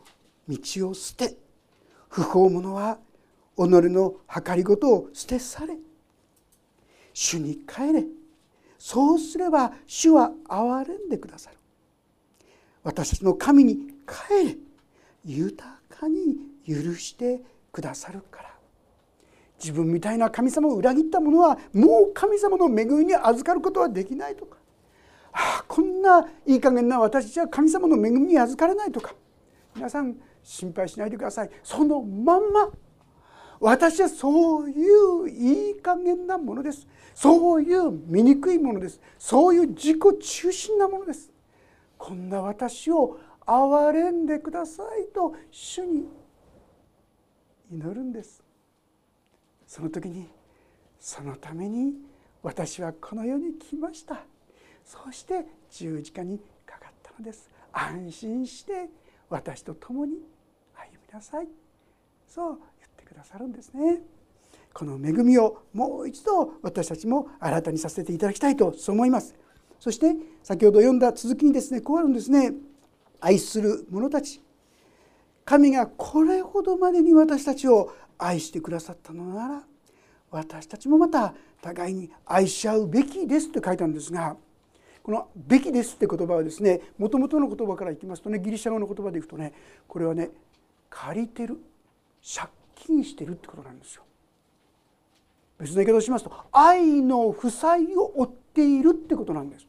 [0.47, 1.38] 道を捨て
[2.09, 2.97] 不法者は
[3.55, 5.77] 己の計りごとを捨て去れ。
[7.13, 8.05] 主に帰れ。
[8.77, 11.57] そうすれば主は憐れんでくださる。
[12.83, 13.75] 私たちの神に
[14.07, 14.57] 帰れ。
[15.25, 16.35] 豊かに
[16.67, 18.53] 許してくださるから。
[19.57, 24.57] 自分みたいな神様を裏切った者はもう神様の恵みに預かることはできないとか。
[25.31, 29.15] ああこんないい加減な私たちは神様の恵みに預かれないとか。
[29.75, 31.49] 皆さん心配しないでください。
[31.63, 32.69] そのまんま
[33.63, 34.76] 私はそうい
[35.23, 36.86] ういい加減なものです。
[37.15, 38.99] そういう醜いものです。
[39.17, 41.32] そういう自己中心なものです。
[41.97, 46.10] こんな私を憐れんでくださいと主に
[47.71, 48.43] 祈るんです。
[49.65, 50.28] その時に
[50.99, 51.93] そのために
[52.41, 54.26] 私はこの世に来ました。
[54.84, 57.49] そして十字架にかかったのです。
[57.71, 58.89] 安心して
[59.30, 60.17] 私と共に
[60.76, 61.47] 歩みなさい。
[62.28, 62.60] そう
[63.03, 64.01] てくださるんですね。
[64.73, 69.35] この恵みをもう一度私たちも新たにさせていただきたいとそう思います。
[69.79, 72.53] そして先ほど読んだ続きにですねこうあるんですね。
[73.19, 74.41] 愛する者たち。
[75.45, 79.63] 神がこれほどまでに私たちを愛してくださったのなら
[80.31, 84.38] 私たちもまた互いに愛し合うべきですって書いたんですが
[85.03, 89.53] この「べきです」って言葉はですねもともとの言葉からいきますとねギリシャ語の言葉でいくとね
[89.88, 90.32] これはね
[90.89, 91.57] 借りてる
[92.38, 94.03] 借金してるってことなんですよ。
[95.59, 99.67] 別の言い方をしますと愛の負債を負っているってことなんです。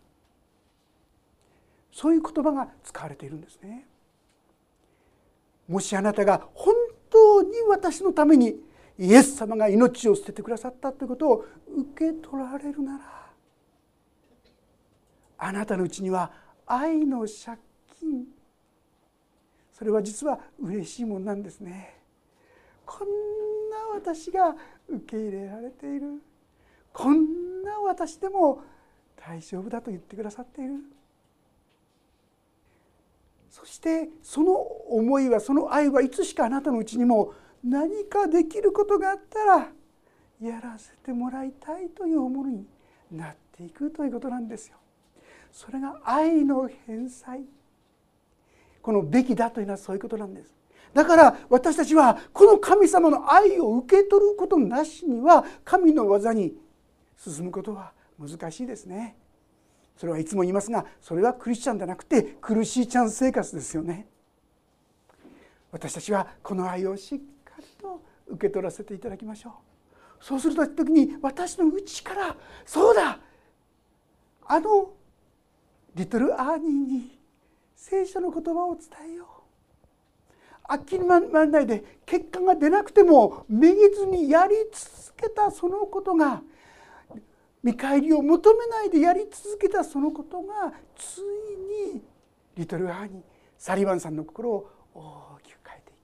[1.93, 3.87] そういう言葉が使われているんですね。
[5.69, 6.75] もしあなたが本
[7.11, 8.57] 当に私のために
[8.99, 13.25] イエス様が命を捨ててくださったということを受け取られるなら
[15.39, 16.31] あなたのうちには
[16.67, 17.59] 愛の借
[18.01, 18.25] 金
[19.73, 21.97] それは実は嬉しいものなんですね
[22.87, 23.09] こん
[23.71, 24.55] な私が
[24.89, 26.23] 受け入れられている
[26.93, 28.63] こんな私でも
[29.17, 30.75] 大丈夫だと言ってくださっている
[33.51, 37.33] そしてその思いはその愛はいつしかあなたのうちにも
[37.63, 39.69] 何かできることがあったら
[40.43, 42.67] やらせてもらいたいという思いに
[43.11, 44.77] なっていくということなんですよ。
[45.53, 47.45] それが愛の返済
[48.83, 50.54] このべきだというのはそういうことなんです。
[50.95, 56.57] だから私たちはこの神様の愛を受け取ることなしには神の技に
[57.17, 59.17] 進むことは難しいですね。
[59.97, 64.07] それはいつも言いますがそれはクリスチャンじゃなくて苦しいチャンス生活ですよね。
[65.73, 69.53] 私たちはこの愛をしっかりと受け取らせていただきましょう。
[70.25, 73.19] そうすると時に私の内からそうだ
[74.47, 74.93] あの
[75.95, 77.19] リトルアーニーに
[77.75, 79.44] 聖書の言葉を伝えよう
[80.67, 86.43] あっきりまらないで結果が出なくてもめげずにやり続けたそのことが
[87.63, 92.03] 見返りを求めないでやり続けたそのことがついに
[92.57, 93.23] リトルアーニー
[93.59, 95.97] サリバンさんの心を大きく変えていっ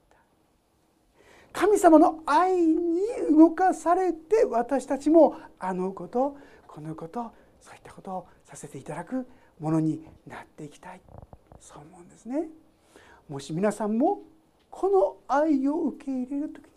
[1.53, 6.37] た神様の愛に動かされて私たちもあのこと
[6.67, 9.27] このことそういったことをさせていただく
[9.59, 11.01] ものになっていきたい
[11.59, 12.47] そう思うんですね。
[13.29, 14.23] もし皆さんも
[14.71, 16.71] この愛を受け入れる時に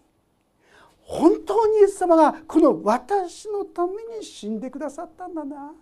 [1.01, 5.73] 本当にイエス様がこの私のために死んでくださったんだな。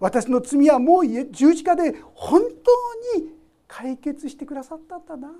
[0.00, 3.30] 私の罪はもう十字架で本当に
[3.68, 5.32] 解決してくださったんだな。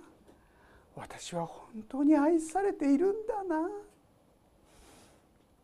[0.95, 3.69] 私は本当に愛されているんだな。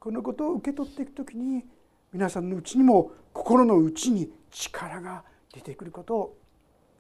[0.01, 1.65] このことを受け取っていく時に
[2.13, 6.37] 皆さんのうちにも心の内に力が出てくることを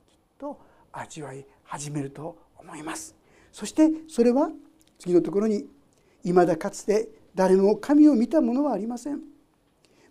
[0.09, 0.61] きっと
[0.93, 3.20] 味わい始めると思います。
[3.53, 4.51] そしてそれは
[4.99, 5.67] 次のところに
[6.25, 9.21] 「いまだかつて誰も神を見たものはありません」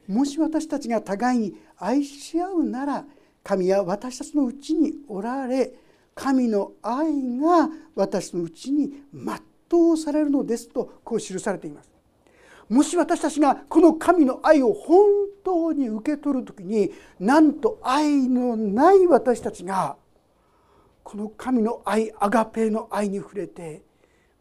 [0.08, 3.06] もし私たちが互いに愛し合うなら
[3.44, 5.74] 神は私たちのうちにおられ
[6.16, 11.90] 神の愛が私のうちに全うされるのですとこう記されています。
[12.68, 15.10] もし私たちがこの神の愛を本
[15.44, 19.96] 当に受け取る時になんと愛のない私たちが
[21.10, 23.82] この神の愛アガペーの愛に触れて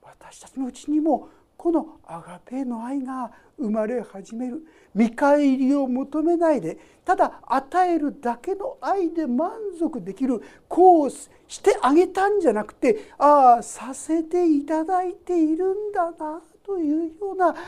[0.02, 4.62] 私たちのうちにもこのアガペーの愛が生まれ始める。
[4.94, 9.50] 見返りを求めないでただ与えるだけの愛で満
[9.80, 10.42] 足できる。
[10.68, 11.26] こうし
[11.62, 17.58] てあげたんじゃなくてああさせていただいているんだなというような考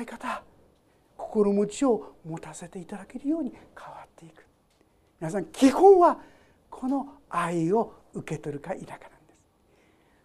[0.00, 0.42] え方。
[1.18, 4.46] 心持ちを持たせていただけるように変わっていく。
[5.20, 6.18] 皆さん基本は
[6.70, 9.10] この愛を受け取るか否かなんです。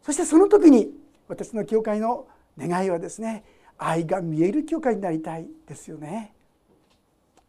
[0.04, 0.92] そしてその時に
[1.28, 2.28] 私の教会の
[2.58, 3.44] 願いはですね
[3.78, 6.34] 愛が見える教会になりたいですよね。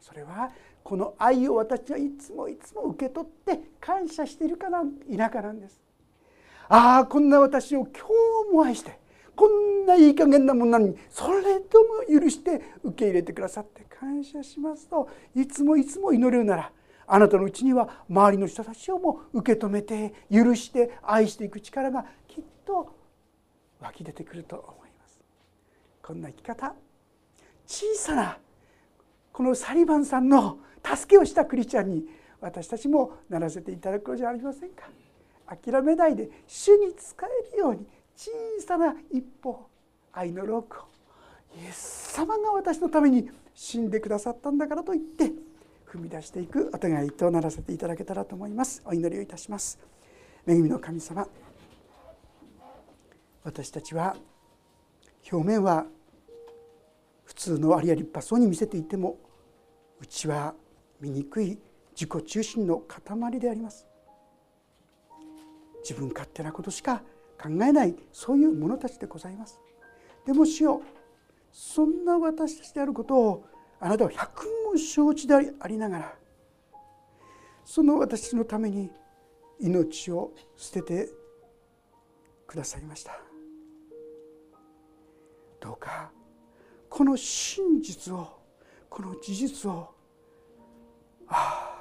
[0.00, 0.50] それは
[0.82, 5.80] この愛を私はいつもいつも受け取って感謝しているかな否かなんです。
[6.68, 7.88] ああこんな私を今
[8.50, 8.98] 日も愛して
[9.34, 11.78] こんないい加減なものなのにそれと
[12.10, 16.72] も許して受け入れてくださって感謝しますといつもいつも祈るなら
[17.08, 22.94] あなたのうちには周りの人たちをも受け止めて許して愛していく力がきっと
[23.80, 25.18] 湧き出てくると思います。
[26.02, 26.74] こんな生き方
[27.66, 28.38] 小さな
[29.32, 32.04] このサリバンさんの助けをしたクリスチャンに
[32.40, 34.88] 私たちもならせていただくのじゃありませんか。
[35.46, 38.30] 諦めないで主に仕えるように小
[38.60, 39.66] さな一歩
[40.12, 40.84] 愛のロークを
[41.56, 45.32] イエス様が私のために死んでくださったんだからといって
[45.88, 48.82] 踏み出していくお互いとならせていただけたらと思います。
[48.84, 49.78] お祈りをいたします。
[50.46, 51.26] 恵みの神様
[53.42, 54.14] 私たちは
[55.30, 55.86] 表面は
[57.24, 59.18] 普通のありありっぱそうに見せていても
[60.00, 60.54] 内は
[61.00, 61.58] 醜い
[61.92, 63.86] 自己中心の塊であります。
[65.80, 67.02] 自分勝手なことしか
[67.40, 69.58] 考えないそういう者たちでございます。
[70.26, 70.82] でもしよ
[71.50, 73.44] そんな私たちであることを
[73.80, 76.14] あなたは百も承知でありながら
[77.64, 78.90] その私のために
[79.60, 81.08] 命を捨てて
[82.46, 83.20] くださいました。
[85.60, 86.10] どうか
[86.88, 88.38] この真実を
[88.88, 89.90] この事実を
[91.28, 91.78] ああ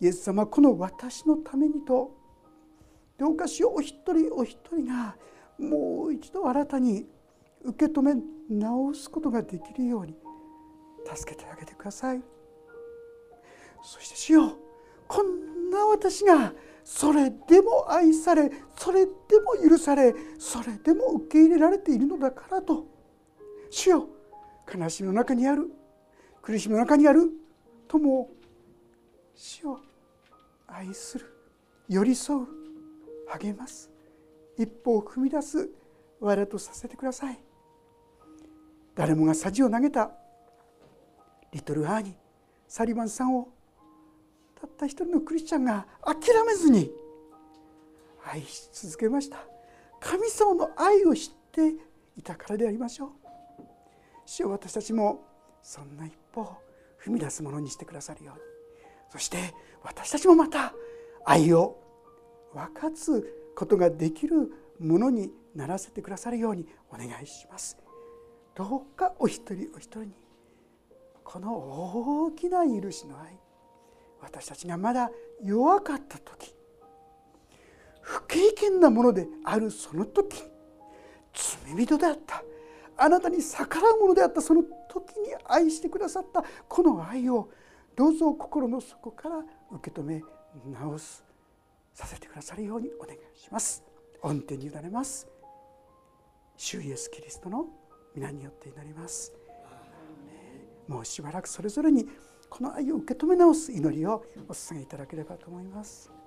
[0.00, 2.10] イエス様この私のためにと
[3.18, 5.16] どうかしようお一人お一人が
[5.58, 7.06] もう一度新たに
[7.64, 8.14] 受け止め
[8.50, 10.16] 直すことができるように
[11.14, 12.22] 助けてあげてください。
[13.82, 14.56] そして主よ
[15.08, 16.52] こんな私が
[16.84, 19.10] それでも愛されそれで
[19.44, 22.86] も許されそれでも受け入れられているのだからと。
[23.70, 24.08] 主よ
[24.72, 25.70] 悲しみの中にある
[26.42, 27.30] 苦しみの中にある
[27.88, 28.30] 友を
[29.34, 29.80] 死を
[30.66, 31.26] 愛する
[31.88, 32.46] 寄り添う
[33.26, 33.90] 励ます
[34.58, 35.70] 一歩を踏み出す
[36.20, 37.38] 我とさせてください。
[38.94, 40.12] 誰もがさじを投げた
[41.52, 42.16] リトル・アーニ
[42.66, 43.48] サリバンさんを
[44.60, 46.90] たった一人のクリスチャンが諦めずに
[48.24, 49.38] 愛し続けました。
[50.00, 51.74] 神様の愛を知って
[52.16, 53.10] いたからでありましょう。
[54.24, 55.24] 主よ私たちも
[55.62, 56.56] そんな一歩を
[57.04, 58.42] 踏み出すものにしてくださるように。
[59.10, 60.72] そして私たちもまた
[61.24, 61.78] 愛を
[62.54, 67.76] 分かつことができるものにならせてくださるようにお願いします。
[68.54, 70.21] どうかお一人お一人に
[71.32, 73.34] この大きな許しの愛
[74.20, 75.10] 私たちがまだ
[75.42, 76.54] 弱かった時
[78.02, 80.42] 不経験なものであるその時
[81.32, 82.44] 罪人であった
[82.98, 87.48] あなたに逆らうものであったその時に愛してくださったこの愛を
[87.96, 89.38] どうぞ心の底から
[89.70, 90.22] 受け止め
[90.70, 91.24] 直す
[91.94, 93.82] させてくださるようにお願いします。
[94.22, 95.26] 御手に委ねます。
[96.58, 97.66] 主イエスキリストの
[98.14, 99.41] 皆によって祈ります。
[100.88, 102.06] もうしばらくそれぞれに
[102.48, 106.21] この愛を受け止め直す祈りをお捧げいただければと思います。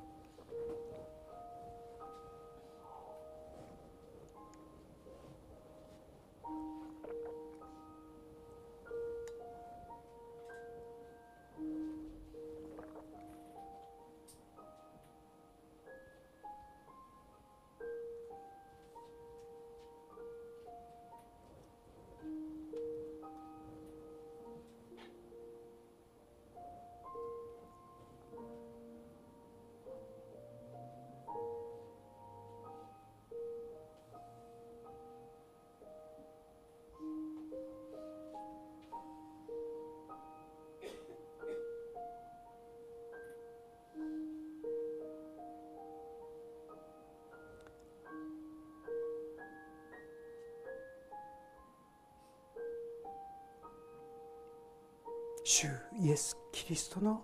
[56.16, 57.22] エス・キリストの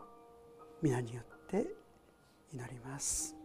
[0.82, 1.66] 皆によって
[2.54, 3.41] 祈ります。